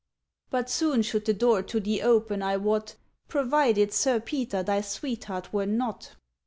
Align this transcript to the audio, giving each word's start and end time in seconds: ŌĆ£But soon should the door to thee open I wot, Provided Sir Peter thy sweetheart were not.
ŌĆ£But 0.51 0.67
soon 0.67 1.03
should 1.03 1.25
the 1.25 1.33
door 1.35 1.61
to 1.61 1.79
thee 1.79 2.01
open 2.01 2.41
I 2.41 2.57
wot, 2.57 2.95
Provided 3.27 3.93
Sir 3.93 4.19
Peter 4.19 4.63
thy 4.63 4.81
sweetheart 4.81 5.53
were 5.53 5.67
not. 5.67 6.15